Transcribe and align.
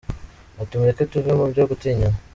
Ati 0.61 0.73
“Mureke 0.79 1.03
tuve 1.11 1.31
mu 1.39 1.45
byo 1.51 1.63
gutinyana. 1.69 2.17